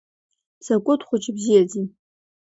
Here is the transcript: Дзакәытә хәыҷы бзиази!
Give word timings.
Дзакәытә 0.61 1.05
хәыҷы 1.07 1.31
бзиази! 1.35 1.81